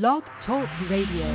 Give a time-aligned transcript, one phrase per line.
[0.00, 1.26] Blog Talk Radio.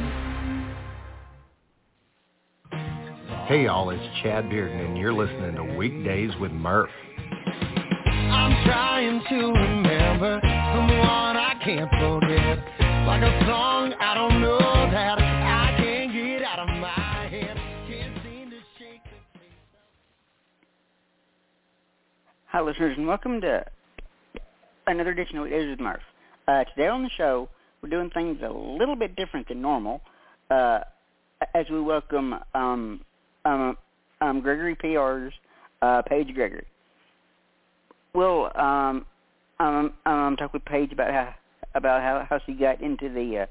[3.45, 6.89] Hey y'all, it's Chad Bearden and you're listening to Weekdays with Murph.
[7.19, 12.57] I'm trying to remember someone I can't forget.
[13.05, 17.57] Like a song I don't know that I can't get out of my head.
[17.87, 19.53] Can't seem to shake the taste
[22.47, 23.63] Hi, listeners, and welcome to
[24.87, 26.01] another edition of Weekdays with Murph.
[26.47, 27.49] Uh, today on the show,
[27.81, 30.01] we're doing things a little bit different than normal
[30.49, 30.79] uh,
[31.53, 33.01] as we welcome um,
[33.45, 33.77] um,
[34.21, 35.33] um, Gregory PR's
[35.81, 36.65] uh, Paige Gregory.
[38.13, 39.05] We'll um,
[39.59, 41.33] um, um, talk with Paige about how
[41.75, 43.47] about how, how she got into the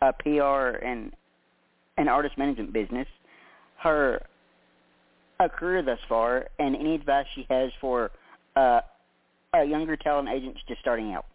[0.00, 1.12] uh, uh, PR and
[1.98, 3.08] and artist management business,
[3.78, 4.22] her
[5.58, 8.10] career thus far, and any advice she has for
[8.54, 8.80] uh,
[9.54, 11.26] uh, younger talent agents just starting out.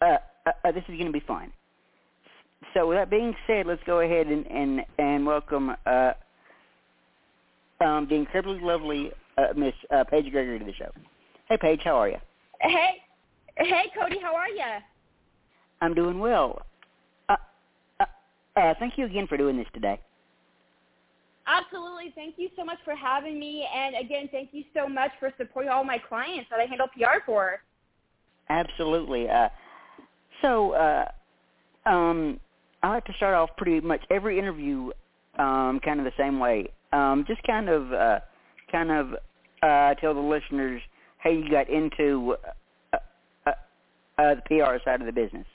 [0.00, 1.52] Uh, uh, uh, this is going to be fun.
[2.74, 6.12] So with that being said, let's go ahead and and, and welcome uh,
[7.80, 10.90] um, the incredibly lovely uh, Miss uh, Paige Gregory to the show.
[11.48, 12.18] Hey, Paige, how are you?
[12.60, 13.02] Hey,
[13.56, 14.62] hey, Cody, how are you?
[15.80, 16.62] I'm doing well.
[17.28, 17.36] Uh,
[18.00, 18.04] uh,
[18.56, 20.00] uh, thank you again for doing this today.
[21.46, 22.12] Absolutely.
[22.14, 23.66] Thank you so much for having me.
[23.74, 27.18] And again, thank you so much for supporting all my clients that I handle PR
[27.26, 27.60] for.
[28.48, 29.28] Absolutely.
[29.28, 29.48] Uh,
[30.40, 31.08] so, uh,
[31.86, 32.38] um,
[32.82, 34.90] I like to start off pretty much every interview
[35.38, 36.66] um, kind of the same way.
[36.92, 38.18] Um, just kind of, uh,
[38.70, 39.14] kind of
[39.62, 40.82] uh, tell the listeners
[41.18, 42.36] how you got into
[42.92, 42.96] uh,
[43.46, 43.50] uh,
[44.18, 45.46] uh, the PR side of the business.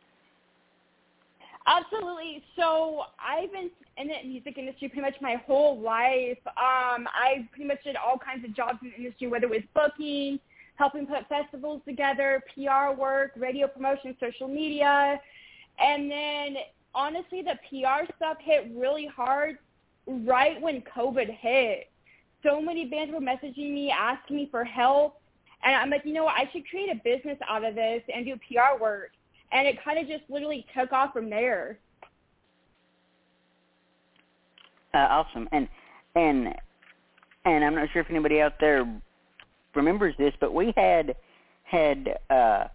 [1.67, 2.42] Absolutely.
[2.55, 6.38] So I've been in the music industry pretty much my whole life.
[6.48, 9.61] Um, I pretty much did all kinds of jobs in the industry, whether it was
[9.75, 10.39] booking,
[10.75, 15.20] helping put festivals together, PR work, radio promotion, social media.
[15.80, 16.55] And then
[16.98, 19.58] honestly, the PR stuff hit really hard
[20.08, 21.89] right when COVID hit.
[22.44, 25.22] So many bands were messaging me, asking me for help.
[25.64, 28.26] And I'm like, you know what, I should create a business out of this and
[28.26, 29.11] do PR work
[29.52, 31.80] and it kind of just literally took off from there.
[34.93, 35.67] Uh, awesome, and
[36.16, 36.54] and
[37.45, 39.02] and I'm not sure if anybody out there
[39.76, 41.16] remembers this, but we had
[41.64, 42.66] had uh,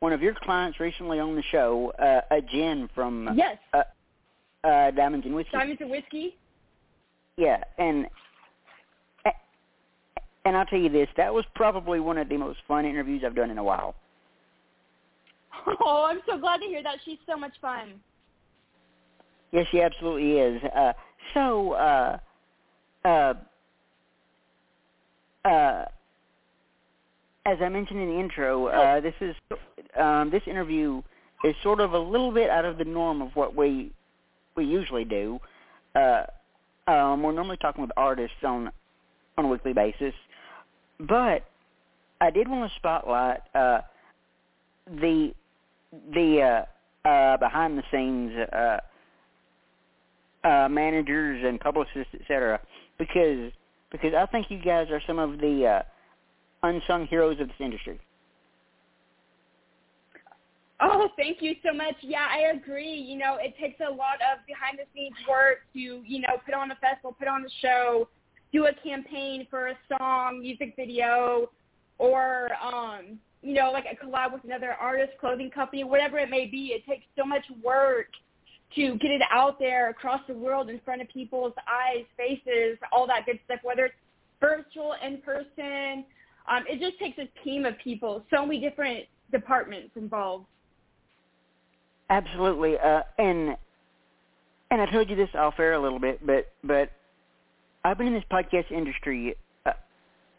[0.00, 3.82] one of your clients recently on the show, uh, a Jen from yes, uh,
[4.66, 5.52] uh, Diamonds and Whiskey.
[5.52, 6.36] Diamonds and Whiskey.
[7.36, 8.06] Yeah, and
[10.46, 13.34] and I'll tell you this, that was probably one of the most fun interviews I've
[13.34, 13.94] done in a while.
[15.80, 16.98] Oh, I'm so glad to hear that.
[17.04, 17.94] She's so much fun.
[19.50, 20.62] Yes, she absolutely is.
[20.62, 20.92] Uh,
[21.34, 22.18] so, uh,
[23.04, 23.34] uh,
[25.44, 25.84] uh,
[27.46, 29.34] as I mentioned in the intro, uh, this is
[29.98, 31.00] um, this interview
[31.44, 33.92] is sort of a little bit out of the norm of what we
[34.56, 35.38] we usually do.
[35.94, 36.24] Uh,
[36.88, 38.70] um, we're normally talking with artists on
[39.38, 40.12] on a weekly basis,
[40.98, 41.44] but
[42.20, 43.80] I did want to spotlight uh,
[44.86, 45.32] the
[46.12, 46.64] the
[47.04, 48.78] uh, uh, behind the scenes uh,
[50.44, 52.60] uh, managers and publicists, etc.
[52.98, 53.52] Because
[53.92, 55.82] because I think you guys are some of the uh,
[56.62, 58.00] unsung heroes of this industry.
[60.80, 61.94] Oh, thank you so much.
[62.02, 62.92] Yeah, I agree.
[62.92, 66.54] You know, it takes a lot of behind the scenes work to, you know, put
[66.54, 68.08] on a festival, put on a show,
[68.52, 71.50] do a campaign for a song, music video,
[71.98, 76.46] or um, you know, like a collab with another artist, clothing company, whatever it may
[76.46, 76.72] be.
[76.74, 78.08] It takes so much work
[78.74, 83.06] to get it out there across the world in front of people's eyes, faces, all
[83.06, 83.94] that good stuff, whether it's
[84.40, 86.04] virtual, in person.
[86.48, 90.46] Um, it just takes a team of people, so many different departments involved.
[92.08, 93.56] Absolutely, uh, and
[94.70, 96.90] and I told you this off air a little bit, but but
[97.84, 99.34] I've been in this podcast industry
[99.64, 99.70] uh,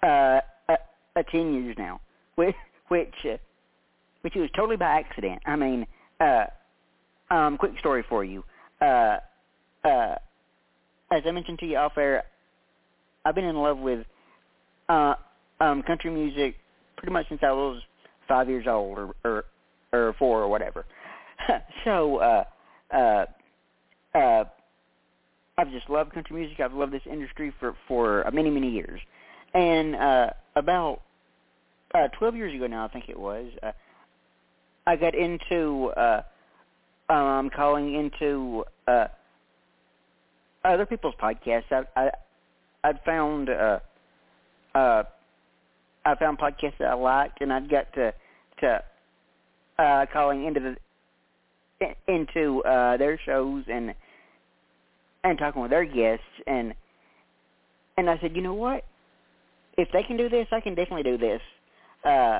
[0.02, 0.76] uh, uh,
[1.16, 2.00] uh ten years now,
[2.36, 2.56] which
[2.88, 3.38] which uh,
[4.22, 5.42] which was totally by accident.
[5.46, 5.86] I mean,
[6.22, 6.46] uh,
[7.30, 8.44] um, quick story for you.
[8.82, 9.18] Uh,
[9.84, 10.16] uh,
[11.12, 12.24] as I mentioned to you off air,
[13.26, 14.06] I've been in love with
[14.90, 15.16] uh,
[15.60, 16.56] um, country music
[16.98, 17.82] pretty much since I was
[18.28, 19.46] five years old, or or,
[19.94, 20.86] or four, or whatever.
[21.84, 22.44] so uh,
[22.94, 23.26] uh,
[24.18, 24.44] uh,
[25.58, 26.60] I've just loved country music.
[26.60, 29.00] I've loved this industry for for many many years,
[29.54, 31.02] and uh, about
[31.94, 33.72] uh, 12 years ago now, I think it was, uh,
[34.86, 36.22] I got into uh,
[37.10, 39.08] um, calling into uh,
[40.64, 41.72] other people's podcasts.
[41.72, 42.10] I, I
[42.84, 43.80] I'd found uh,
[44.76, 45.04] uh,
[46.08, 48.14] I found podcasts that I liked, and I'd got to
[48.62, 48.84] to
[49.78, 50.78] uh, calling into the
[52.08, 53.94] into uh their shows and
[55.24, 56.74] and talking with their guests and
[57.98, 58.84] and I said, you know what?
[59.78, 61.42] If they can do this, I can definitely do this.
[62.04, 62.40] Uh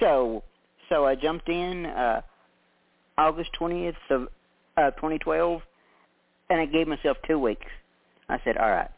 [0.00, 0.42] so
[0.88, 2.20] so I jumped in uh
[3.16, 4.28] August twentieth of
[4.76, 5.62] uh twenty twelve
[6.50, 7.66] and I gave myself two weeks.
[8.28, 8.90] I said, All right.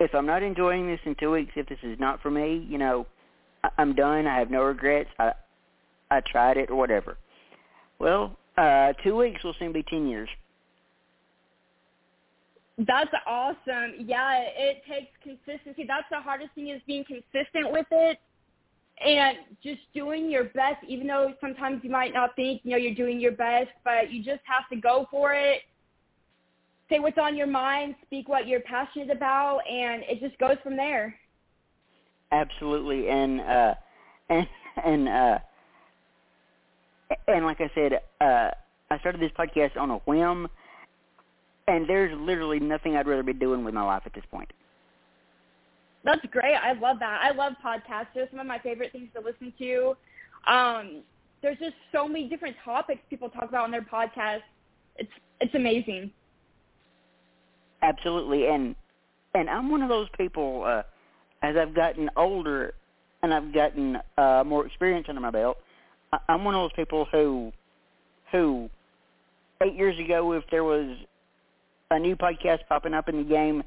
[0.00, 2.78] If I'm not enjoying this in two weeks, if this is not for me, you
[2.78, 3.06] know,
[3.78, 4.26] I'm done.
[4.26, 5.10] I have no regrets.
[5.18, 5.32] I
[6.10, 7.18] I tried it or whatever.
[7.98, 10.28] Well, uh two weeks will soon be ten years.
[12.76, 13.94] That's awesome.
[14.00, 15.84] Yeah, it takes consistency.
[15.86, 18.18] That's the hardest thing is being consistent with it
[19.04, 22.94] and just doing your best, even though sometimes you might not think, you know, you're
[22.94, 25.62] doing your best, but you just have to go for it.
[26.88, 30.76] Say what's on your mind, speak what you're passionate about, and it just goes from
[30.76, 31.16] there.
[32.34, 33.74] Absolutely, and uh,
[34.28, 34.48] and
[34.84, 35.38] and uh,
[37.28, 38.50] and like I said, uh,
[38.90, 40.48] I started this podcast on a whim,
[41.68, 44.52] and there's literally nothing I'd rather be doing with my life at this point.
[46.02, 46.56] That's great.
[46.56, 47.20] I love that.
[47.22, 48.08] I love podcasts.
[48.16, 49.96] They're some of my favorite things to listen to.
[50.52, 51.02] Um,
[51.40, 54.42] there's just so many different topics people talk about on their podcasts.
[54.96, 56.10] It's it's amazing.
[57.82, 58.74] Absolutely, and
[59.34, 60.64] and I'm one of those people.
[60.66, 60.82] Uh,
[61.44, 62.74] as I've gotten older
[63.22, 65.58] and I've gotten uh, more experience under my belt,
[66.12, 67.52] I- I'm one of those people who
[68.32, 68.68] who
[69.62, 70.96] eight years ago, if there was
[71.90, 73.62] a new podcast popping up in the game,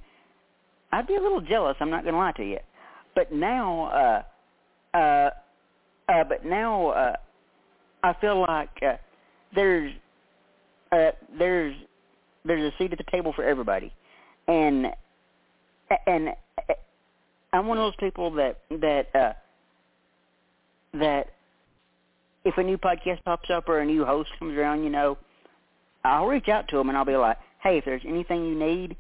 [0.92, 1.78] I'd be a little jealous.
[1.80, 2.60] I'm not going to lie to you.
[3.16, 4.24] But now,
[4.94, 5.30] uh, uh,
[6.10, 7.16] uh, but now, uh,
[8.04, 8.98] I feel like uh,
[9.54, 9.94] there's
[10.92, 11.76] uh, there's
[12.44, 13.94] there's a seat at the table for everybody,
[14.48, 14.88] and
[16.06, 16.30] and
[17.54, 19.34] I'm one of those people that that uh,
[20.94, 21.28] that
[22.44, 25.18] if a new podcast pops up or a new host comes around, you know,
[26.04, 28.96] I'll reach out to them and I'll be like, hey, if there's anything you need,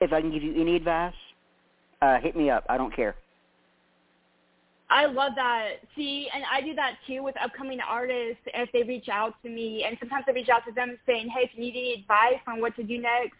[0.00, 1.14] if I can give you any advice,
[2.02, 2.64] uh, hit me up.
[2.68, 3.16] I don't care.
[4.90, 5.76] I love that.
[5.96, 9.84] See, and I do that too with upcoming artists if they reach out to me.
[9.86, 12.60] And sometimes I reach out to them saying, hey, if you need any advice on
[12.60, 13.36] what to do next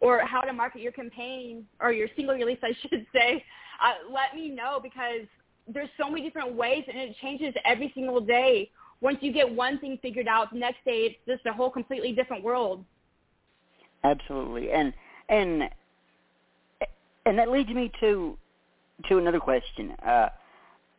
[0.00, 3.44] or how to market your campaign or your single release, I should say,
[3.82, 5.26] uh, let me know because
[5.68, 8.70] there's so many different ways and it changes every single day.
[9.00, 12.12] Once you get one thing figured out, the next day it's just a whole completely
[12.12, 12.84] different world.
[14.04, 14.92] Absolutely, and
[15.28, 15.64] and
[17.26, 18.38] and that leads me to
[19.08, 19.94] to another question.
[20.06, 20.28] Uh,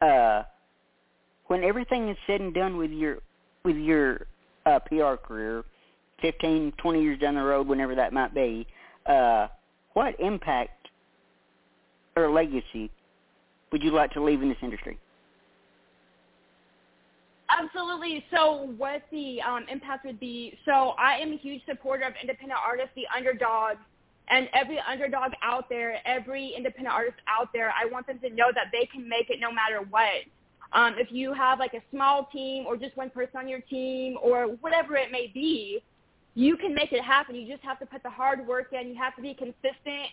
[0.03, 0.43] uh,
[1.47, 3.19] when everything is said and done with your
[3.63, 4.27] with your
[4.65, 5.63] uh, PR career,
[6.21, 8.67] 15, 20 years down the road, whenever that might be,
[9.07, 9.47] uh,
[9.93, 10.89] what impact
[12.15, 12.91] or legacy
[13.71, 14.97] would you like to leave in this industry?
[17.49, 18.25] Absolutely.
[18.33, 22.59] So what the um, impact would be, so I am a huge supporter of independent
[22.63, 23.77] artists, the underdog,
[24.29, 28.51] and every underdog out there, every independent artist out there, I want them to know
[28.53, 30.25] that they can make it no matter what.
[30.73, 34.17] Um, if you have like a small team or just one person on your team
[34.21, 35.81] or whatever it may be,
[36.37, 37.33] you can make it happen.
[37.33, 38.89] You just have to put the hard work in.
[38.89, 40.11] You have to be consistent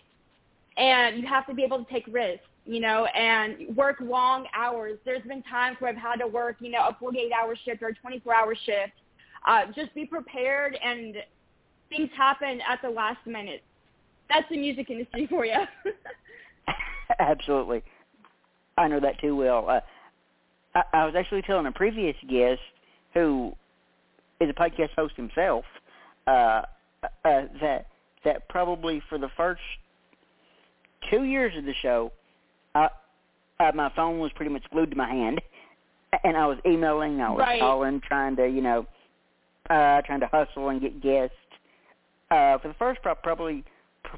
[0.75, 4.97] and you have to be able to take risks, you know, and work long hours.
[5.05, 7.93] There's been times where I've had to work, you know, a 48-hour shift or a
[7.93, 8.93] 24-hour shift.
[9.47, 11.15] Uh, just be prepared, and
[11.89, 13.61] things happen at the last minute.
[14.27, 15.59] That's the music industry for you.
[17.19, 17.83] Absolutely,
[18.79, 19.69] I know that too well.
[19.69, 19.81] Uh,
[20.73, 22.61] I, I was actually telling a previous guest
[23.13, 23.53] who
[24.41, 25.63] is a podcast host himself
[26.27, 26.61] uh,
[27.03, 27.87] uh, that
[28.23, 29.61] that probably for the first
[31.09, 32.11] two years of the show,
[32.73, 32.89] I,
[33.59, 35.39] uh, my phone was pretty much glued to my hand,
[36.23, 37.59] and I was emailing, I was Right.
[37.59, 38.85] calling, trying to, you know,
[39.69, 41.35] uh, trying to hustle and get guests.
[42.31, 43.63] Uh, for the first pro- probably,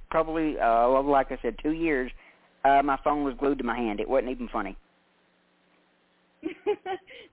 [0.10, 2.12] probably, uh, well, like I said, two years,
[2.64, 4.00] uh, my phone was glued to my hand.
[4.00, 4.78] It wasn't even funny.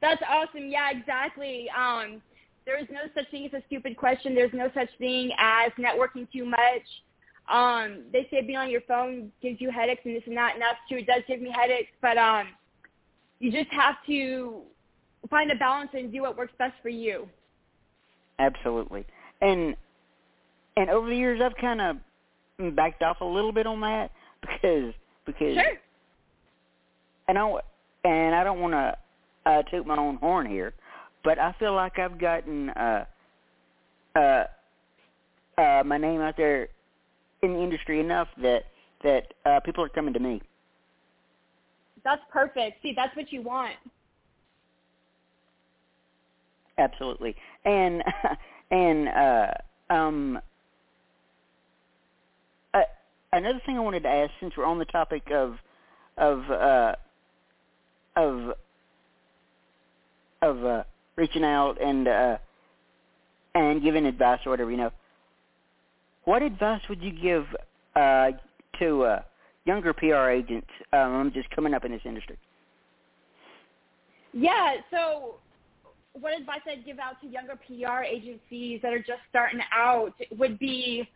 [0.01, 0.69] That's awesome.
[0.69, 1.69] Yeah, exactly.
[1.71, 2.21] Um,
[2.67, 4.35] there is no such thing as a stupid question.
[4.35, 6.83] There's no such thing as networking too much.
[7.53, 10.63] Um, they say being on your phone gives you headaches and this and that, and
[10.63, 10.99] that's true.
[10.99, 12.49] It does give me headaches, but um,
[13.39, 14.63] you just have to
[15.29, 17.29] find a balance and do what works best for you.
[18.39, 19.05] Absolutely.
[19.43, 19.77] And
[20.77, 24.95] and over the years, I've kind of backed off a little bit on that because
[25.27, 25.79] because Sure.
[27.29, 27.53] and I
[28.05, 28.97] and I don't want to
[29.47, 30.73] uh, toot my own horn here,
[31.25, 33.05] but I feel like I've gotten uh,
[34.15, 34.45] uh,
[35.59, 36.69] uh, my name out there
[37.43, 38.65] in the industry enough that
[39.03, 40.41] that uh, people are coming to me.
[42.05, 42.83] That's perfect.
[42.83, 43.75] See, that's what you want.
[46.79, 47.37] Absolutely.
[47.65, 48.03] And
[48.71, 49.47] And uh,
[49.91, 50.41] um,
[52.73, 52.81] uh,
[53.33, 55.57] another thing I wanted to ask, since we're on the topic of
[56.17, 56.95] of uh,
[58.17, 58.53] of
[60.43, 60.83] of uh,
[61.17, 62.39] reaching out and uh,
[63.55, 64.91] and giving advice or whatever, you know,
[66.25, 67.47] what advice would you give
[67.95, 68.31] uh,
[68.79, 69.23] to uh,
[69.65, 72.39] younger PR agents um, just coming up in this industry?
[74.33, 75.37] Yeah, so
[76.21, 80.59] what advice I'd give out to younger PR agencies that are just starting out would
[80.59, 81.09] be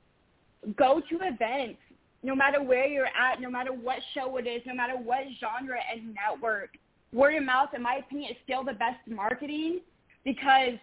[0.76, 1.78] go to events,
[2.23, 5.78] no matter where you're at, no matter what show it is, no matter what genre
[5.93, 6.71] and network.
[7.12, 9.81] Word of mouth, in my opinion, is still the best marketing
[10.25, 10.75] because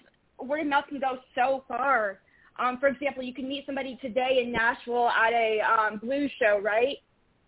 [0.43, 2.19] word of mouth can go so far.
[2.57, 6.59] Um, for example, you can meet somebody today in Nashville at a um, blues show,
[6.61, 6.97] right?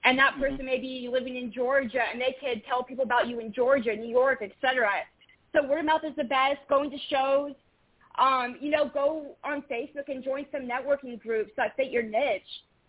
[0.04, 0.66] And that person mm-hmm.
[0.66, 4.10] may be living in Georgia, and they could tell people about you in Georgia, New
[4.10, 4.90] York, etc.
[5.54, 6.60] So word of mouth is the best.
[6.70, 7.54] Going to shows,
[8.20, 12.42] um, you know, go on Facebook and join some networking groups that fit your niche.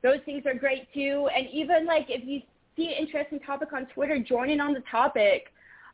[0.02, 1.28] Those things are great too.
[1.35, 2.40] And even like if you
[2.76, 5.47] see an interesting topic on Twitter, join in on the topic.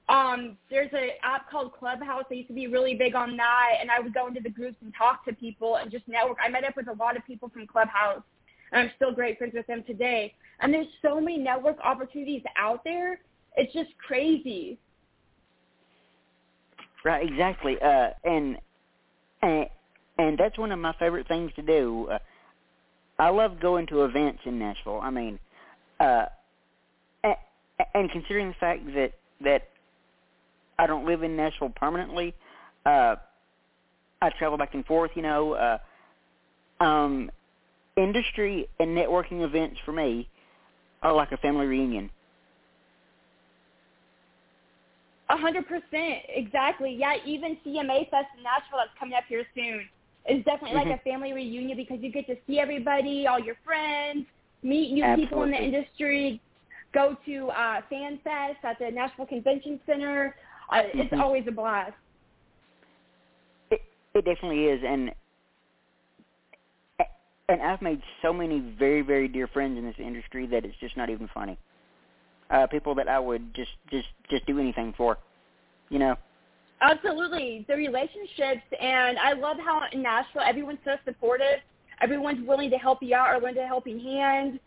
[0.08, 2.24] Um, there's an app called Clubhouse.
[2.30, 4.76] I used to be really big on that, and I would go into the groups
[4.82, 6.36] and talk to people and just network.
[6.44, 8.22] I met up with a lot of people from Clubhouse,
[8.70, 10.34] and I'm still great friends with them today.
[10.60, 13.20] And there's so many network opportunities out there.
[13.56, 14.78] It's just crazy.
[17.04, 17.76] Right, exactly.
[17.82, 18.58] Uh, and
[19.42, 19.66] and
[20.18, 22.08] and that's one of my favorite things to do.
[22.10, 22.18] Uh,
[23.18, 25.00] I love going to events in Nashville.
[25.02, 25.38] I mean,
[26.00, 26.26] uh,
[27.22, 27.36] and,
[27.94, 29.68] and considering the fact that that
[30.78, 32.34] I don't live in Nashville permanently,
[32.86, 33.16] uh,
[34.22, 35.10] I travel back and forth.
[35.14, 37.30] You know, uh, um,
[37.96, 40.28] industry and networking events for me
[41.02, 42.10] are like a family reunion.
[45.30, 46.94] A hundred percent, exactly.
[46.98, 49.88] Yeah, even CMA Fest in Nashville that's coming up here soon
[50.28, 50.90] is definitely mm-hmm.
[50.90, 54.26] like a family reunion because you get to see everybody, all your friends,
[54.62, 55.26] meet new Absolutely.
[55.26, 56.40] people in the industry,
[56.92, 60.34] go to uh, Fan Fest at the Nashville Convention Center.
[60.74, 61.00] Uh, mm-hmm.
[61.00, 61.92] It's always a blast.
[63.70, 63.80] It,
[64.14, 65.12] it definitely is, and
[67.48, 70.96] and I've made so many very very dear friends in this industry that it's just
[70.96, 71.58] not even funny
[72.50, 75.18] uh, people that I would just just just do anything for,
[75.90, 76.16] you know.
[76.80, 81.60] Absolutely, the relationships, and I love how in Nashville everyone's so supportive.
[82.00, 84.60] Everyone's willing to help you out or lend a helping hand.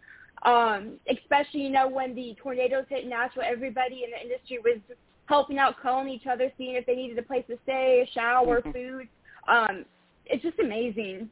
[0.43, 4.79] Um, especially, you know, when the tornadoes hit Nashville, everybody in the industry was
[5.27, 8.61] helping out, calling each other, seeing if they needed a place to stay, a shower,
[8.61, 8.71] mm-hmm.
[8.71, 9.07] food.
[9.47, 9.85] Um,
[10.25, 11.29] it's just amazing.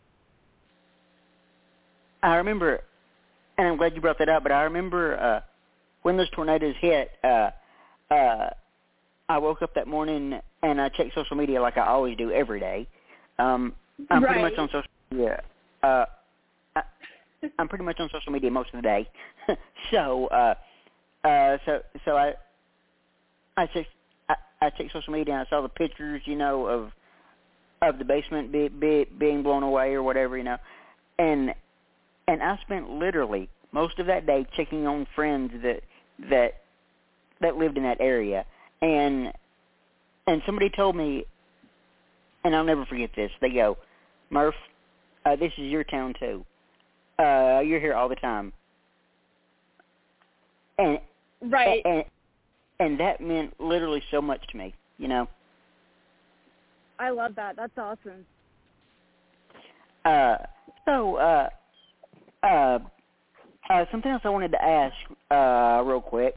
[2.23, 2.81] I remember,
[3.57, 4.43] and I'm glad you brought that up.
[4.43, 5.41] But I remember uh,
[6.03, 7.51] when those tornadoes hit, uh,
[8.11, 8.49] uh,
[9.27, 12.59] I woke up that morning and I checked social media like I always do every
[12.59, 12.87] day.
[13.39, 13.73] Um,
[14.09, 14.33] I'm right.
[14.33, 15.41] pretty much on social media.
[15.83, 16.05] Uh,
[16.75, 16.83] I,
[17.59, 19.09] I'm pretty much on social media most of the day.
[19.91, 20.55] so, uh,
[21.27, 22.33] uh, so, so I,
[23.57, 23.89] I checked,
[24.29, 26.91] I, I checked social media and I saw the pictures, you know, of,
[27.81, 30.57] of the basement be, be, being blown away or whatever, you know,
[31.19, 31.53] and,
[32.27, 35.81] and I spent literally most of that day checking on friends that
[36.29, 36.61] that
[37.41, 38.45] that lived in that area,
[38.81, 39.31] and
[40.27, 41.25] and somebody told me,
[42.43, 43.29] and I'll never forget this.
[43.41, 43.77] They go,
[44.29, 44.55] Murph,
[45.25, 46.45] uh, this is your town too.
[47.19, 48.53] Uh, you're here all the time,
[50.77, 50.99] and
[51.41, 52.05] right, and
[52.79, 54.73] and that meant literally so much to me.
[54.97, 55.27] You know.
[56.99, 57.55] I love that.
[57.55, 58.25] That's awesome.
[60.05, 60.37] Uh,
[60.85, 61.49] so, uh,
[62.43, 62.79] uh,
[63.69, 64.95] uh, something else I wanted to ask
[65.31, 66.35] uh, real quick.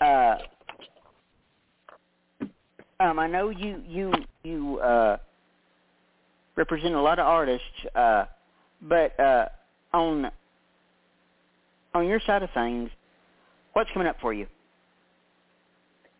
[0.00, 0.36] Uh,
[2.98, 4.12] um, I know you you
[4.42, 5.16] you uh,
[6.56, 7.64] represent a lot of artists,
[7.94, 8.24] uh,
[8.82, 9.46] but uh,
[9.94, 10.30] on
[11.94, 12.90] on your side of things,
[13.72, 14.46] what's coming up for you?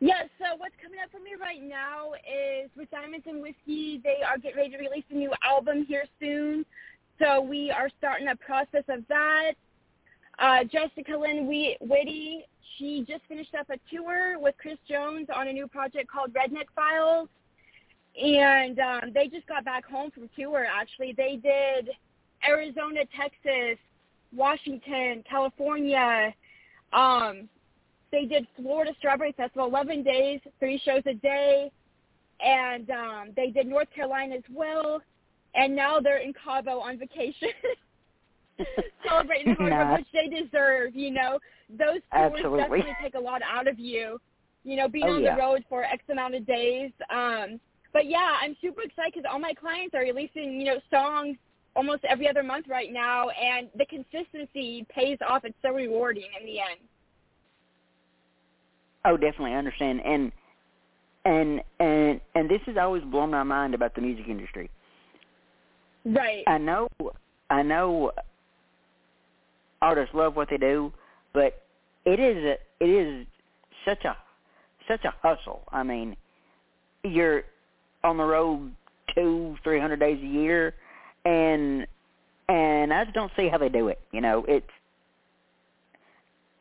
[0.02, 4.00] Yeah, so what's coming up for me right now is with Diamonds and Whiskey.
[4.02, 6.64] They are getting ready to release a new album here soon.
[7.20, 9.52] So we are starting a process of that.
[10.38, 12.46] Uh, Jessica Lynn Whitty,
[12.78, 16.72] she just finished up a tour with Chris Jones on a new project called Redneck
[16.74, 17.28] Files.
[18.20, 21.12] And um, they just got back home from tour, actually.
[21.14, 21.90] They did
[22.48, 23.78] Arizona, Texas,
[24.34, 26.32] Washington, California.
[26.94, 27.50] Um,
[28.12, 31.70] they did Florida Strawberry Festival, 11 days, three shows a day.
[32.44, 35.02] And um, they did North Carolina as well.
[35.54, 37.48] And now they're in Cabo on vacation.
[39.08, 40.94] celebrating hard, which they deserve.
[40.94, 41.38] You know,
[41.70, 44.18] those tours definitely take a lot out of you.
[44.64, 45.34] You know, being oh, on yeah.
[45.34, 46.90] the road for X amount of days.
[47.10, 47.60] Um,
[47.92, 51.36] but yeah, I'm super excited because all my clients are releasing, you know, songs
[51.74, 55.44] almost every other month right now, and the consistency pays off.
[55.44, 56.80] It's so rewarding in the end.
[59.04, 60.00] Oh, definitely, I understand.
[60.04, 60.32] And
[61.24, 64.70] and and and this has always blown my mind about the music industry.
[66.04, 66.44] Right.
[66.46, 66.88] I know,
[67.50, 68.12] I know,
[69.82, 70.92] artists love what they do,
[71.34, 71.62] but
[72.06, 73.26] it is a, it is
[73.84, 74.16] such a
[74.88, 75.62] such a hustle.
[75.70, 76.16] I mean,
[77.04, 77.44] you're
[78.02, 78.72] on the road
[79.14, 80.74] two, three hundred days a year,
[81.24, 81.86] and
[82.48, 84.00] and I just don't see how they do it.
[84.12, 84.66] You know, it's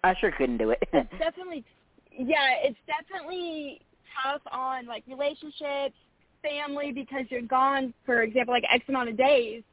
[0.04, 0.80] I sure couldn't do it.
[0.94, 1.64] it's definitely,
[2.12, 3.82] yeah, it's definitely
[4.24, 5.96] tough on like relationships,
[6.42, 9.64] family because you're gone, for example, like X amount of days.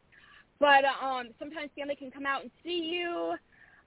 [0.58, 3.34] But um, sometimes family can come out and see you.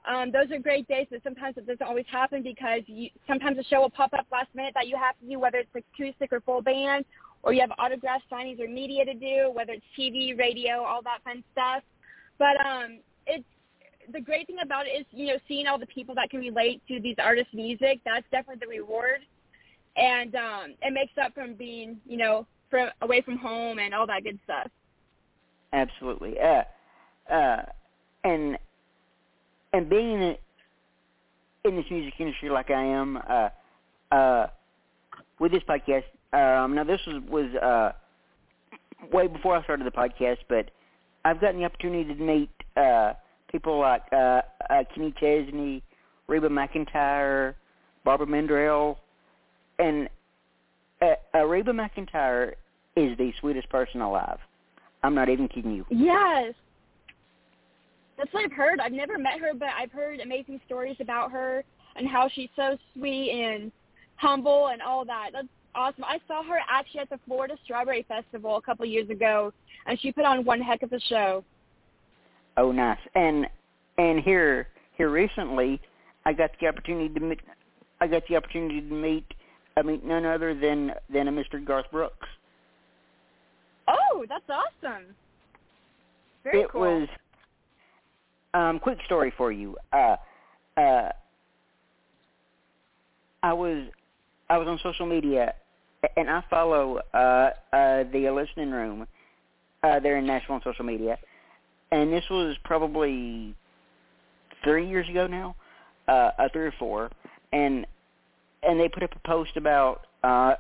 [0.10, 3.64] Um, those are great days, but sometimes it doesn't always happen because you, sometimes a
[3.64, 6.40] show will pop up last minute that you have to do, whether it's acoustic or
[6.42, 7.06] full band,
[7.44, 11.20] or you have autograph signings or media to do, whether it's TV, radio, all that
[11.24, 11.84] fun stuff.
[12.38, 13.44] But um, it's
[14.12, 16.82] the great thing about it is, you know, seeing all the people that can relate
[16.88, 18.00] to these artists' music.
[18.06, 19.22] That's definitely the reward,
[19.96, 24.08] and um, it makes up from being, you know, from away from home and all
[24.08, 24.70] that good stuff.
[25.74, 26.36] Absolutely.
[26.40, 26.64] Uh,
[27.32, 27.62] uh,
[28.24, 28.58] and
[29.74, 30.36] and being in,
[31.66, 33.50] in this music industry like I am, uh,
[34.12, 34.48] uh,
[35.40, 37.92] with this podcast, um, now this was was uh,
[39.12, 40.72] way before I started the podcast, but
[41.26, 43.14] I've gotten the opportunity to meet uh,
[43.52, 45.84] people like uh, uh, Kenny Chesney,
[46.28, 47.56] Reba McEntire,
[48.06, 48.98] Barbara Mandrell,
[49.80, 50.10] and
[51.02, 52.54] uh, uh, Reba McEntire
[52.96, 54.40] is the sweetest person alive.
[55.04, 55.86] I'm not even kidding you.
[55.90, 56.54] Yes.
[58.18, 58.80] That's what I've heard.
[58.82, 61.64] I've never met her, but I've heard amazing stories about her
[61.96, 63.72] and how she's so sweet and
[64.18, 65.30] humble and all that.
[65.32, 66.04] That's awesome.
[66.04, 69.54] I saw her actually at the Florida Strawberry Festival a couple years ago,
[69.86, 71.46] and she put on one heck of a show.
[72.60, 73.00] Oh, nice.
[73.16, 73.48] And
[73.98, 75.80] and here here recently,
[76.26, 77.40] I got the opportunity to meet.
[78.02, 79.26] I got the opportunity to meet.
[79.78, 81.64] I mean, none other than than a Mr.
[81.64, 82.28] Garth Brooks.
[83.88, 85.06] Oh, that's awesome.
[86.44, 86.66] Very cool.
[86.66, 86.82] it cool.
[86.82, 87.08] was.
[88.54, 89.78] Um, quick story for you.
[89.94, 90.18] Uh,
[90.76, 91.12] uh,
[93.42, 93.86] I was
[94.50, 95.54] I was on social media,
[96.18, 97.18] and I follow uh,
[97.72, 99.08] uh, the listening room.
[99.82, 101.18] Uh, they're in Nashville on social media,
[101.92, 103.56] and this was probably
[104.64, 105.56] three years ago now,
[106.08, 107.10] uh, uh, three or four,
[107.52, 107.86] and
[108.64, 110.56] and they put up a post about uh,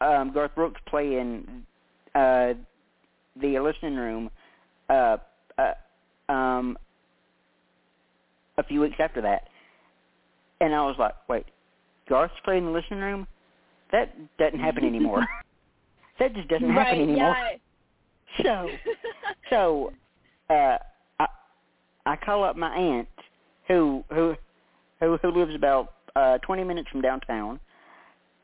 [0.00, 1.64] um, Garth Brooks playing
[2.14, 2.54] uh,
[3.40, 4.30] the listening room
[4.90, 5.16] uh,
[5.58, 6.76] uh, um,
[8.58, 9.48] a few weeks after that,
[10.60, 11.46] and I was like, wait,
[12.08, 13.26] Garth's playing the listening room?
[13.92, 15.24] That doesn't happen anymore.
[16.18, 17.36] that just doesn't right, happen anymore.
[17.36, 17.56] Yeah.
[18.42, 18.68] So,
[19.50, 19.92] so
[20.50, 20.78] uh,
[21.20, 21.26] I
[22.06, 23.08] I call up my aunt
[23.68, 24.34] who who
[25.00, 27.58] who who lives about uh, 20 minutes from downtown.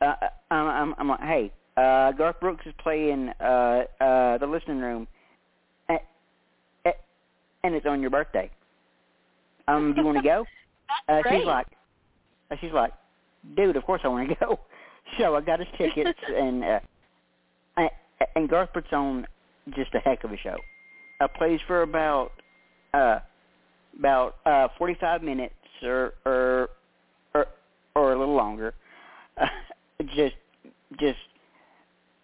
[0.01, 0.15] Uh,
[0.51, 5.07] I'm, I'm I'm like, hey, uh, Garth Brooks is playing uh, uh, the listening room,
[5.89, 5.99] and,
[7.65, 8.51] and it's on your birthday.
[9.69, 10.45] Um, do you want to go?
[11.09, 11.39] Uh, Great.
[11.39, 11.67] she's like,
[12.51, 12.93] uh, she's like,
[13.57, 14.59] dude, of course I want to go.
[15.19, 16.81] So I got his tickets, and uh,
[17.77, 17.89] I,
[18.35, 19.25] and Garth puts on
[19.77, 20.57] just a heck of a show.
[21.21, 22.33] Uh, plays for about
[22.95, 23.19] uh,
[23.99, 26.71] about uh, 45 minutes or or
[27.35, 27.47] or,
[27.95, 28.75] or a little longer.
[29.37, 29.47] Uh,
[30.17, 30.35] just
[30.99, 31.19] just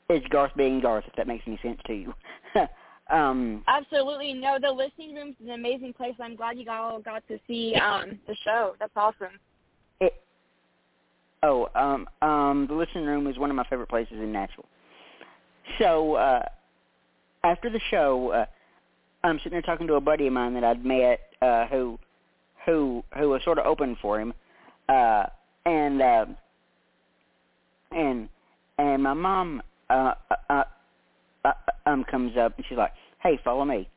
[0.08, 2.14] it's Garth being Garth, if that makes any sense to you.
[3.10, 4.32] um, Absolutely.
[4.32, 6.14] No, the listening room is an amazing place.
[6.20, 8.76] I'm glad you all got to see um the show.
[8.78, 9.38] That's awesome.
[10.00, 10.14] it,
[11.42, 14.64] oh, um, um, the listening room is one of my favorite places in Nashville.
[15.78, 16.44] So uh,
[17.44, 18.46] after the show, uh,
[19.24, 21.98] I'm sitting there talking to a buddy of mine that I'd met uh, who
[22.64, 24.32] who who was sort of open for him,
[24.88, 25.26] uh,
[25.64, 26.26] and uh,
[27.92, 28.28] and
[28.78, 30.14] and my mom uh,
[30.50, 30.64] uh,
[31.44, 31.52] uh,
[31.86, 33.88] um comes up and she's like, "Hey, follow me."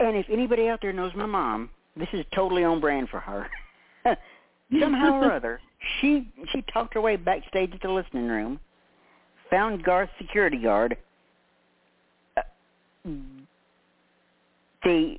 [0.00, 3.48] And if anybody out there knows my mom, this is totally on brand for her.
[4.80, 5.60] Somehow or other,
[6.00, 8.58] she she talked her way backstage at the listening room,
[9.48, 10.96] found Garth's security guard.
[14.82, 15.18] The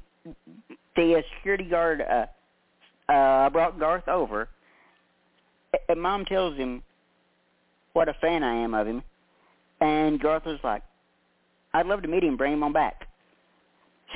[0.96, 4.50] the uh, security guard uh, uh, brought Garth over.
[5.90, 6.84] And Mom tells him
[7.94, 9.04] what a fan I am of him,
[9.80, 10.82] and Garth was like,
[11.74, 13.08] "I'd love to meet him, bring him on back."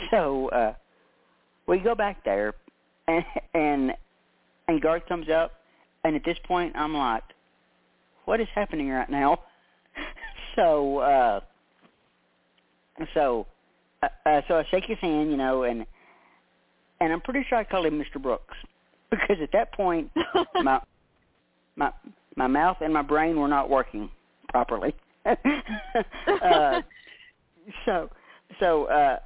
[0.10, 0.74] So uh,
[1.68, 2.54] we go back there,
[3.08, 3.92] and and
[4.68, 5.52] and Garth comes up,
[6.04, 7.24] and at this point I'm like,
[8.26, 9.40] "What is happening right now?"
[10.56, 11.40] so uh
[13.14, 13.46] so
[14.02, 15.86] uh, uh so I shake his hand, you know, and
[17.00, 18.22] and I'm pretty sure I called him Mr.
[18.22, 18.58] Brooks
[19.12, 20.12] because at that point
[20.64, 20.80] my
[21.76, 21.92] my
[22.36, 24.10] my mouth and my brain were not working
[24.50, 24.94] properly.
[25.26, 26.82] uh,
[27.86, 28.10] so
[28.60, 29.20] so uh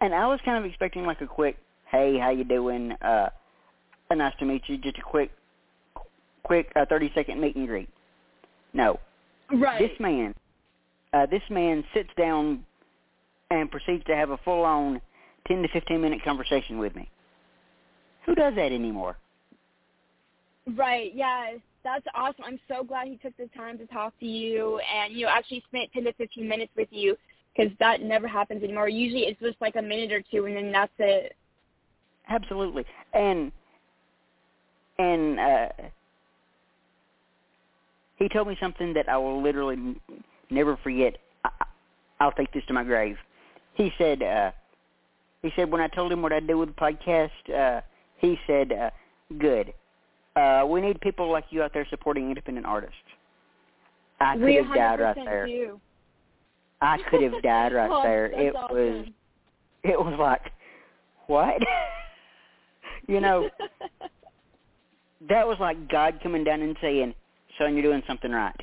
[0.00, 1.56] and I was kind of expecting like a quick
[1.90, 3.28] hey how you doing uh
[4.14, 5.30] nice to meet you just a quick
[6.42, 7.88] quick uh, 30 second meet and greet
[8.74, 9.00] no
[9.50, 9.80] Right.
[9.80, 10.34] this man
[11.14, 12.64] uh this man sits down
[13.60, 15.00] and proceeds to have a full on
[15.48, 17.08] 10 to 15 minute conversation with me
[18.26, 19.16] who does that anymore
[20.76, 21.12] Right.
[21.14, 21.56] Yeah.
[21.84, 22.44] That's awesome.
[22.44, 25.64] I'm so glad he took the time to talk to you and you know actually
[25.68, 27.16] spent 10 to 15 minutes with you
[27.56, 28.88] because that never happens anymore.
[28.88, 31.34] Usually it's just like a minute or two and then that's it.
[32.28, 32.84] Absolutely.
[33.12, 33.50] And
[34.98, 35.68] and uh
[38.16, 39.96] he told me something that I will literally
[40.50, 41.16] never forget.
[41.44, 41.50] I-
[42.20, 43.16] I'll take this to my grave.
[43.74, 44.50] He said uh
[45.42, 47.80] he said when I told him what I do with the podcast, uh
[48.18, 48.90] he said uh
[49.38, 49.72] good.
[50.36, 52.96] Uh we need people like you out there supporting independent artists.
[54.20, 55.46] I could we have died 100% right there.
[55.46, 55.80] do.
[56.80, 58.26] I could have died right Oh, there.
[58.26, 58.76] It awesome.
[58.76, 59.06] was
[59.84, 60.52] it was like
[61.26, 61.54] what?
[63.08, 63.48] you know,
[65.28, 67.14] that was like God coming down and saying,
[67.58, 68.54] "Son, you're doing something right."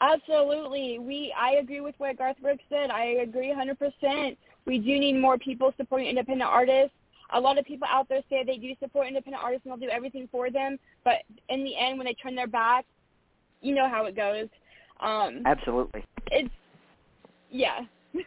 [0.00, 0.98] Absolutely.
[0.98, 2.90] We I agree with what Garth Brooks said.
[2.90, 4.36] I agree 100%.
[4.64, 6.94] We do need more people supporting independent artists.
[7.34, 9.92] A lot of people out there say they do support independent artists and they'll do
[9.92, 11.16] everything for them, but
[11.48, 12.86] in the end when they turn their back,
[13.60, 14.48] you know how it goes.
[15.00, 16.04] Um Absolutely.
[16.30, 16.48] it's
[17.50, 17.80] yeah.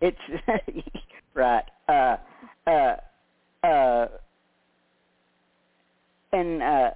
[0.00, 0.18] It's
[1.34, 1.64] right.
[1.88, 2.16] Uh,
[2.66, 2.96] uh,
[3.66, 4.08] uh,
[6.32, 6.90] and uh,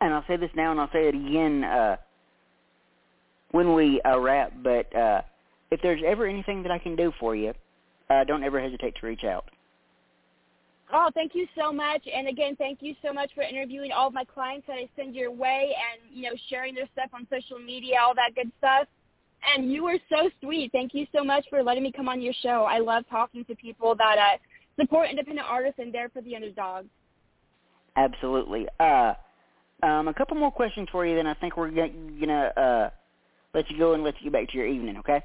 [0.00, 1.96] and I'll say this now, and I'll say it again uh,
[3.50, 4.52] when we uh, wrap.
[4.62, 5.22] But uh,
[5.70, 7.52] if there's ever anything that I can do for you,
[8.08, 9.44] uh, don't ever hesitate to reach out.
[10.92, 12.02] Oh, thank you so much.
[12.12, 15.14] And again, thank you so much for interviewing all of my clients that I send
[15.14, 18.88] your way and, you know, sharing their stuff on social media, all that good stuff.
[19.54, 20.72] And you were so sweet.
[20.72, 22.66] Thank you so much for letting me come on your show.
[22.68, 24.38] I love talking to people that uh,
[24.80, 26.86] support independent artists and there for the underdog.
[27.96, 28.66] Absolutely.
[28.80, 29.14] Uh,
[29.82, 32.90] um, a couple more questions for you, then I think we're going to uh,
[33.54, 35.22] let you go and let you get back to your evening, okay?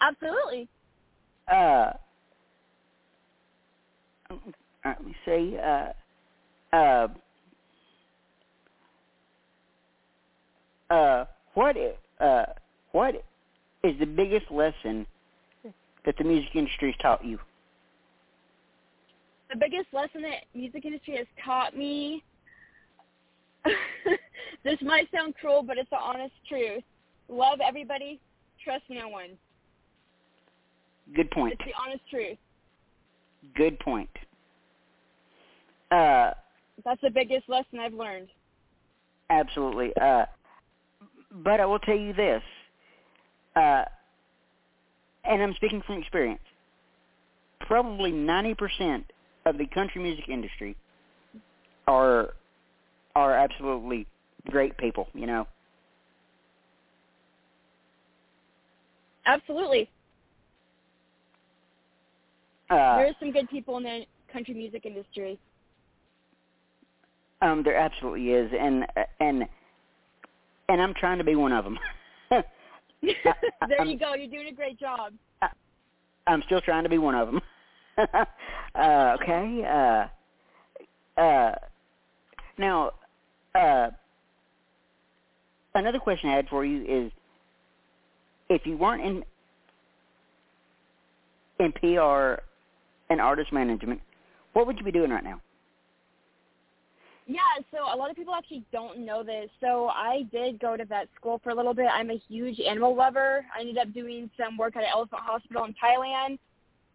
[0.00, 0.68] Absolutely.
[1.50, 1.92] Uh,
[4.30, 4.38] all
[4.84, 5.58] right, let me see.
[5.58, 5.92] Uh,
[6.74, 7.08] uh,
[10.90, 11.76] uh, what
[12.20, 12.44] uh,
[12.92, 13.14] what
[13.82, 15.06] is the biggest lesson
[16.04, 17.38] that the music industry has taught you?
[19.50, 22.22] The biggest lesson that music industry has taught me
[24.64, 26.82] this might sound cruel, but it's the honest truth.
[27.28, 28.20] Love everybody,
[28.62, 29.30] trust no one.
[31.14, 31.52] Good point.
[31.54, 32.38] It's the honest truth.
[33.54, 34.10] Good point.
[35.90, 36.30] Uh,
[36.84, 38.28] That's the biggest lesson I've learned.
[39.30, 39.92] absolutely.
[40.00, 40.24] Uh,
[41.42, 42.42] but I will tell you this,
[43.56, 43.84] uh,
[45.24, 46.40] and I'm speaking from experience.
[47.60, 49.04] Probably 90%
[49.46, 50.76] of the country music industry
[51.86, 52.34] are
[53.14, 54.06] are absolutely
[54.50, 55.08] great people.
[55.14, 55.46] You know,
[59.26, 59.88] Absolutely.
[62.70, 65.38] uh, There's some good people in the country music industry.
[67.40, 68.86] um, there absolutely is, and
[69.20, 69.44] and
[70.68, 71.78] and I'm trying to be one of them.
[72.30, 74.14] there you go.
[74.14, 75.12] You're doing a great job.
[76.26, 77.40] I'm still trying to be one of them.
[78.74, 80.08] uh, okay.
[81.18, 81.54] Uh, uh,
[82.56, 82.92] now,
[83.54, 83.90] uh,
[85.74, 87.12] another question I had for you is,
[88.48, 89.24] if you weren't in
[91.60, 92.40] in PR
[93.10, 94.00] and artist management,
[94.52, 95.40] what would you be doing right now?
[97.26, 97.38] Yeah,
[97.70, 99.48] so a lot of people actually don't know this.
[99.60, 101.86] So I did go to vet school for a little bit.
[101.90, 103.46] I'm a huge animal lover.
[103.56, 106.38] I ended up doing some work at an elephant hospital in Thailand.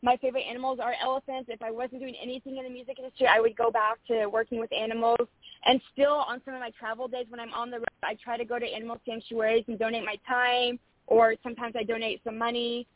[0.02, 1.50] My favorite animals are elephants.
[1.52, 4.60] If I wasn't doing anything in the music industry, I would go back to working
[4.60, 5.18] with animals.
[5.66, 8.38] And still on some of my travel days when I'm on the road, I try
[8.38, 12.88] to go to animal sanctuaries and donate my time or sometimes I donate some money.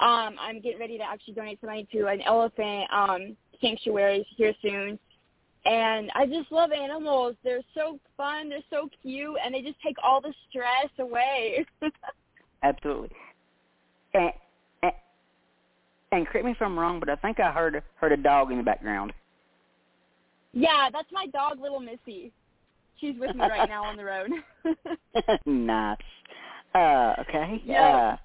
[0.00, 4.52] Um, I'm getting ready to actually donate some money to an elephant um, sanctuary here
[4.62, 4.98] soon
[5.64, 7.36] and I just love animals.
[7.44, 11.66] They're so fun, they're so cute, and they just take all the stress away.
[12.62, 13.10] Absolutely.
[14.14, 14.32] And,
[14.82, 14.92] and,
[16.12, 18.58] and correct me if I'm wrong, but I think I heard heard a dog in
[18.58, 19.12] the background.
[20.52, 22.32] Yeah, that's my dog, little Missy.
[23.00, 24.30] She's with me right now on the road.
[25.46, 25.96] nice.
[26.74, 27.62] Uh, okay.
[27.64, 28.16] Yeah.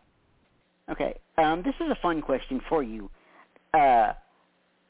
[0.88, 1.16] Uh, okay.
[1.38, 3.10] Um, this is a fun question for you.
[3.74, 4.14] Uh,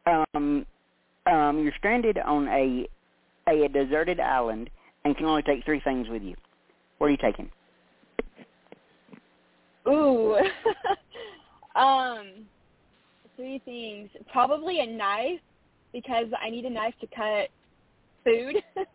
[0.06, 0.66] um,
[1.26, 2.88] um, you're stranded on a
[3.48, 4.70] a deserted island
[5.04, 6.36] and can only take three things with you.
[6.98, 7.50] What are you taking?
[9.88, 10.38] Ooh.
[11.76, 12.28] um,
[13.36, 14.10] three things.
[14.32, 15.42] Probably a knife
[15.94, 17.50] because I need a knife to cut
[18.24, 18.56] food.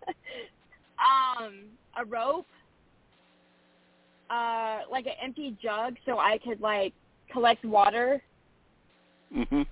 [1.00, 1.64] um,
[1.96, 2.46] a rope.
[4.28, 6.92] Uh, like an empty jug so I could like
[7.32, 8.22] collect water.
[9.34, 9.66] Mhm.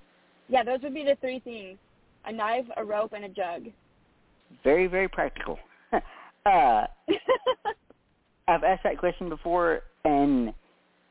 [0.49, 1.77] Yeah, those would be the three things:
[2.25, 3.67] a knife, a rope, and a jug.
[4.63, 5.59] Very, very practical.
[5.93, 5.99] uh,
[8.47, 10.53] I've asked that question before, and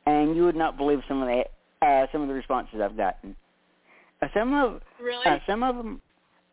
[0.06, 3.36] and you would not believe some of the uh, some of the responses I've gotten.
[4.22, 5.26] Uh, some of really?
[5.26, 6.00] uh, some of them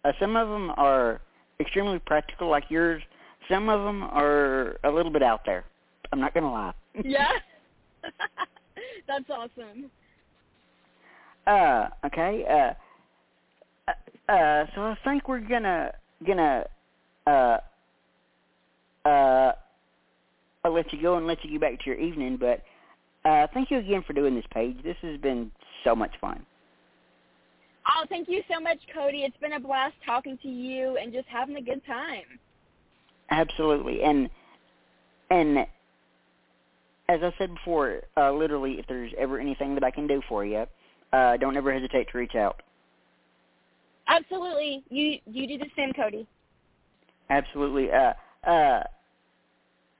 [0.03, 1.21] uh, some of them are
[1.59, 3.01] extremely practical, like yours.
[3.49, 5.65] Some of them are a little bit out there.
[6.11, 6.73] I'm not gonna lie.
[7.03, 7.31] yeah.
[9.07, 9.89] That's awesome.
[11.45, 12.45] Uh, okay.
[12.49, 15.91] Uh, uh, uh, so I think we're gonna
[16.25, 16.65] gonna
[17.27, 17.57] uh,
[19.05, 19.51] uh,
[20.63, 22.37] I'll let you go and let you get back to your evening.
[22.39, 22.61] But
[23.29, 24.77] uh, thank you again for doing this Paige.
[24.83, 25.51] This has been
[25.83, 26.45] so much fun.
[27.87, 29.23] Oh, thank you so much, Cody.
[29.23, 32.39] It's been a blast talking to you and just having a good time.
[33.29, 34.29] Absolutely, and
[35.29, 35.59] and
[37.09, 40.45] as I said before, uh, literally, if there's ever anything that I can do for
[40.45, 40.65] you,
[41.11, 42.61] uh, don't ever hesitate to reach out.
[44.07, 44.83] Absolutely.
[44.89, 46.27] You you do the same, Cody.
[47.29, 47.91] Absolutely.
[47.91, 48.13] Uh,
[48.45, 48.83] uh,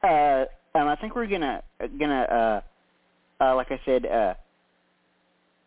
[0.03, 1.63] uh, um, I think we're gonna
[1.99, 2.61] gonna uh,
[3.43, 4.33] uh, like I said, uh,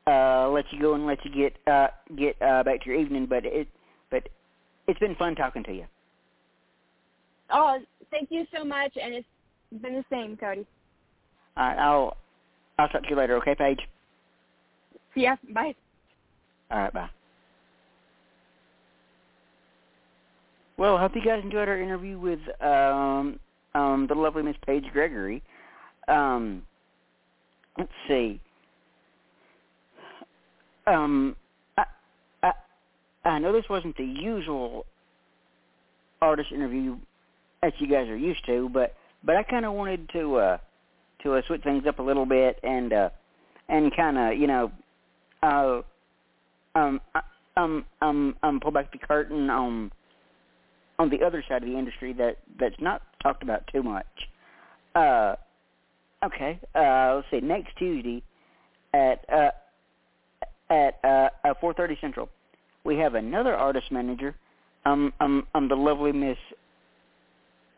[0.07, 3.27] uh, let you go and let you get uh, get uh, back to your evening.
[3.27, 3.69] But it
[4.11, 4.29] but
[4.87, 5.85] it's been fun talking to you.
[7.51, 7.79] Oh,
[8.11, 9.27] thank you so much, and it's
[9.83, 10.67] been the same, Cody.
[11.57, 12.17] All right, I'll
[12.79, 13.37] I'll talk to you later.
[13.37, 13.81] Okay, Paige.
[15.15, 15.37] See ya.
[15.53, 15.75] Bye.
[16.71, 17.11] All right, bye.
[20.77, 23.39] Well, I hope you guys enjoyed our interview with um,
[23.75, 25.43] um, the lovely Miss Paige Gregory.
[26.07, 26.63] Um,
[27.79, 28.41] let's see.
[30.87, 31.37] Um,
[31.77, 31.85] I,
[32.43, 32.53] I,
[33.25, 34.87] I know this wasn't the usual
[36.23, 36.97] artist interview
[37.63, 38.95] that you guys are used to, but
[39.25, 40.59] but I kind of wanted to uh,
[41.23, 43.11] to uh, switch things up a little bit and uh,
[43.69, 44.71] and kind of you know
[45.43, 45.83] uh,
[46.75, 47.01] um
[47.57, 49.91] um um um pull back the curtain on
[50.99, 54.07] on the other side of the industry that that's not talked about too much.
[54.95, 55.35] Uh,
[56.25, 57.41] okay, uh, let's see.
[57.41, 58.23] Next Tuesday
[58.95, 59.51] at uh,
[60.71, 62.29] at uh, uh, 4:30 Central,
[62.85, 64.35] we have another artist manager,
[64.85, 66.39] um, um, um, the lovely Miss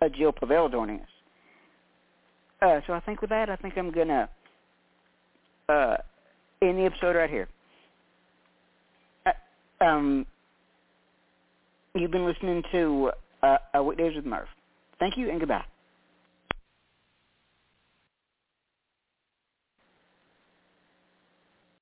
[0.03, 1.09] uh, Jill Pavel joining us.
[2.61, 4.29] Uh, so I think with that, I think I'm gonna
[5.69, 5.97] uh,
[6.63, 7.49] end the episode right here.
[9.27, 10.27] Uh, um,
[11.95, 13.11] you've been listening to
[13.43, 14.49] uh, Weekdays with Murph.
[14.99, 15.65] Thank you and goodbye.